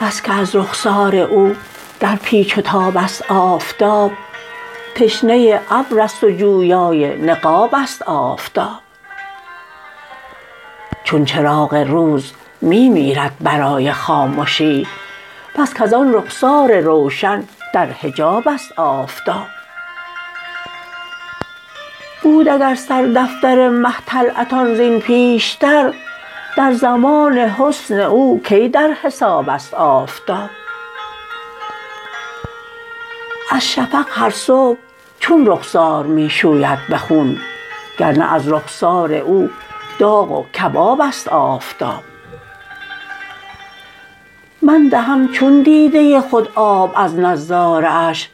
بس 0.00 0.22
که 0.22 0.32
از 0.32 0.56
رخسار 0.56 1.16
او 1.16 1.56
در 2.00 2.16
پیچ 2.16 2.58
و 2.58 2.60
تاب 2.60 2.96
است 2.96 3.30
آفتاب 3.30 4.12
تشنه 4.94 5.60
ابرست 5.70 6.24
و 6.24 6.30
جویای 6.30 7.16
نقاب 7.16 7.74
است 7.74 8.02
آفتاب. 8.02 8.80
چون 11.04 11.24
چراغ 11.24 11.74
روز 11.74 12.32
می 12.60 12.88
میرد 12.88 13.32
برای 13.40 13.92
خامشی 13.92 14.86
بس 15.58 15.74
کزان 15.74 16.14
رخسار 16.14 16.80
روشن 16.80 17.44
در 17.76 17.86
حجاب 17.86 18.48
است 18.48 18.78
آفتاب. 18.78 19.46
بود 22.22 22.48
اگر 22.48 22.74
سردفتر 22.74 23.68
مه 23.68 23.94
طلعتان 24.06 24.74
زین 24.74 25.00
پیشتر 25.00 25.92
در 26.56 26.72
زمان 26.72 27.38
حسن 27.38 28.00
او 28.00 28.42
کی 28.42 28.68
در 28.68 28.96
حساب 29.02 29.48
است 29.48 29.74
آفتاب؟ 29.74 30.50
از 33.50 33.68
شفق 33.68 34.06
هر 34.10 34.30
صبح 34.30 34.78
چون 35.20 35.46
رخسار 35.46 36.06
می 36.06 36.30
شوید 36.30 36.78
به 36.88 36.98
خون 36.98 37.38
گرنه 37.98 38.32
از 38.32 38.48
رخسار 38.48 39.12
او 39.12 39.50
داغ 39.98 40.32
و 40.32 40.46
کباب 40.60 41.00
است 41.00 41.28
آفتاب. 41.28 42.02
من 44.66 44.88
دهم 44.88 45.28
چون 45.32 45.62
دیده 45.62 46.20
خود 46.20 46.48
آب 46.54 46.92
از 46.96 47.14
نظاره 47.14 47.92
اش 47.92 48.28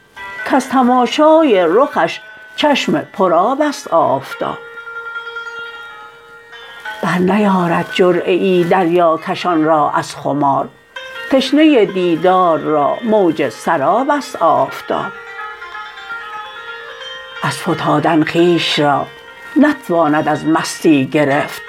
کز 0.45 0.67
تماشای 0.67 1.65
رخش 1.69 2.19
چشم 2.55 3.01
پر 3.01 3.33
آب 3.33 3.61
است 3.61 3.87
آفتاب. 3.87 4.57
برنیارد 7.03 7.85
جرعه 7.93 8.33
ای 8.33 8.63
دریاکشان 8.63 9.63
را 9.63 9.91
از 9.91 10.15
خمار 10.15 10.69
تشنه 11.31 11.85
دیدار 11.85 12.59
را 12.59 12.97
موج 13.03 13.49
سراب 13.49 14.09
است 14.09 14.35
آفتاب. 14.35 15.11
از 17.43 17.57
فتادن 17.57 18.23
خویش 18.23 18.79
را 18.79 19.05
نتواند 19.55 20.27
از 20.27 20.45
مستی 20.45 21.05
گرفت 21.05 21.61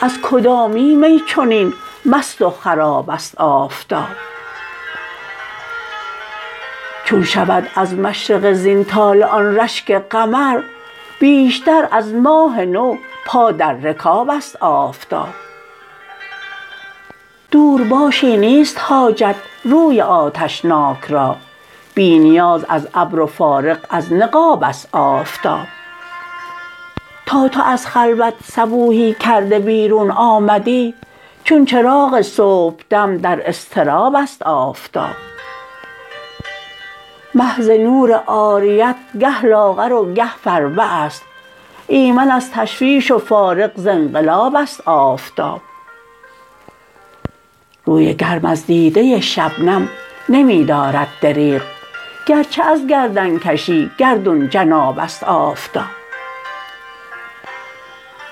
از 0.00 0.18
کدامین 0.22 1.00
می 1.00 1.22
چنین 1.28 1.74
مست 2.04 2.42
و 2.42 2.50
خراب 2.50 3.10
است 3.10 3.40
آفتاب. 3.40 4.08
چون 7.04 7.24
شود 7.24 7.70
از 7.74 7.94
مشرق 7.94 8.52
زین 8.52 8.84
طالع 8.84 9.26
آن 9.26 9.56
رشک 9.56 9.92
قمر 9.92 10.62
بیشتر 11.20 11.88
از 11.90 12.14
ماه 12.14 12.64
نو 12.64 12.96
پا 13.26 13.52
در 13.52 13.72
رکاب 13.72 14.30
است 14.30 14.56
آفتاب. 14.60 15.28
دورباشی 17.50 18.36
نیست 18.36 18.78
حاجت 18.80 19.36
روی 19.64 20.00
آتشناک 20.00 21.04
را 21.04 21.36
بی 21.94 22.18
نیاز 22.18 22.64
از 22.68 22.88
ابر 22.94 23.20
و 23.20 23.26
فارغ 23.26 23.78
از 23.90 24.12
نقاب 24.12 24.62
است 24.62 24.88
آفتاب. 24.92 25.66
تا 27.26 27.48
تو 27.48 27.62
از 27.62 27.86
خلوت 27.86 28.34
صبوحی 28.44 29.14
کرده 29.14 29.58
بیرون 29.58 30.10
آمدی 30.10 30.94
چون 31.44 31.64
چراغ 31.64 32.20
صبحدم 32.20 33.18
در 33.18 33.48
اضطراب 33.48 34.16
است 34.16 34.42
آفتاب. 34.42 35.14
مه 37.34 37.60
ز 37.60 37.70
نور 37.70 38.12
عاریت 38.12 38.96
گه 39.20 39.44
لاغر 39.44 39.92
و 39.92 40.12
گه 40.14 40.36
فربه 40.36 40.94
است. 40.94 41.22
ایمن 41.86 42.30
از 42.30 42.50
تشویش 42.50 43.10
و 43.10 43.18
فارغ 43.18 43.70
ز 43.74 43.86
انقلاب 43.86 44.56
است 44.56 44.88
آفتاب. 44.88 45.60
روی 47.84 48.14
گرم 48.14 48.44
از 48.44 48.66
دیده 48.66 49.20
شبنم 49.20 49.88
نمی 50.28 50.64
دارد 50.64 51.08
دریغ. 51.20 51.62
گرچه 52.26 52.62
از 52.62 52.86
گردنکشی 52.86 53.90
گردون 53.98 54.48
جناب 54.48 54.98
است 54.98 55.24
آفتاب. 55.24 56.01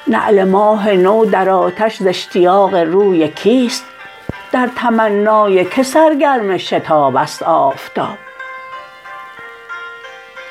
نعل 0.07 0.45
ماه 0.45 0.91
نو 0.91 1.25
در 1.25 1.51
آتش 1.51 1.97
ز 1.97 2.07
اشتیاق 2.07 2.75
روی 2.75 3.29
کیست؟ 3.29 3.85
در 4.53 4.69
تمنای 4.77 5.65
که 5.65 5.83
سرگرم 5.83 6.57
شتاب 6.57 7.17
است 7.17 7.43
آفتاب. 7.43 8.19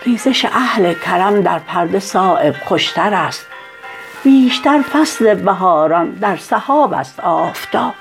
ریزش 0.06 0.46
اهل 0.46 0.94
کرم 0.94 1.42
در 1.42 1.60
پرده 1.60 2.00
صایب 2.00 2.56
خوشترست 2.66 3.48
بیشتر 4.24 4.82
فصل 4.82 5.34
بهاران 5.34 6.12
در 6.12 6.38
سحاب 6.38 6.94
است 6.94 7.20
آفتاب. 7.20 7.94